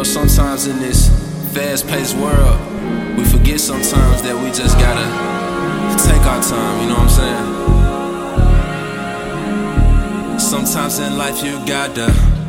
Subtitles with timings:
[0.00, 1.10] know, sometimes in this
[1.52, 2.58] fast paced world,
[3.18, 5.04] we forget sometimes that we just gotta
[6.08, 7.18] take our time, you know what I'm
[10.30, 10.38] saying?
[10.38, 12.39] Sometimes in life you gotta.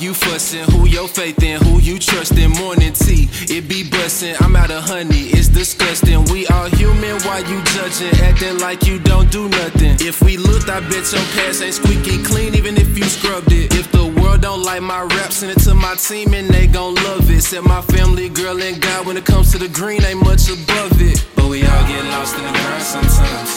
[0.00, 0.64] You fussing?
[0.72, 1.60] Who your faith in?
[1.62, 2.50] Who you trusting?
[2.50, 4.40] Morning tea, it be bussin'.
[4.40, 6.24] I'm out of honey, it's disgusting.
[6.32, 7.20] We all human.
[7.22, 8.14] Why you judging?
[8.22, 9.96] Acting like you don't do nothing.
[10.00, 13.74] If we looked, I bet your pants ain't squeaky clean, even if you scrubbed it.
[13.74, 16.94] If the world don't like my rap, send it to my team and they gon'
[16.94, 17.42] love it.
[17.42, 21.00] Said my family, girl, and God, when it comes to the green, ain't much above
[21.00, 21.24] it.
[21.36, 23.50] But we all get lost in the grind sometimes.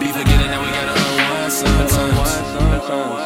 [0.00, 3.25] Be forgetting that we gotta unwind sometimes.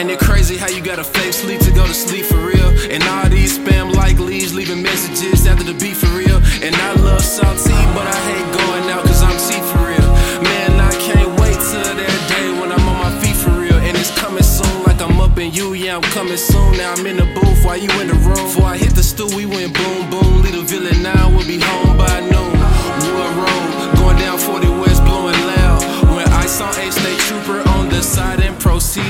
[0.00, 2.70] Ain't it crazy how you gotta fake sleep to go to sleep for real?
[2.88, 6.40] And all these spam like leads leaving messages after the beat for real.
[6.64, 10.10] And I love salty, but I hate going out cause I'm T for real.
[10.40, 13.76] Man, I can't wait till that day when I'm on my feet for real.
[13.76, 16.78] And it's coming soon, like I'm up in you, yeah, I'm coming soon.
[16.78, 18.40] Now I'm in the booth while you in the room.
[18.48, 19.99] Before I hit the stool, we went boom,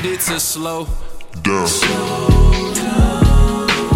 [0.03, 0.87] It's to slow
[1.43, 1.67] down.
[1.67, 3.90] Slow down.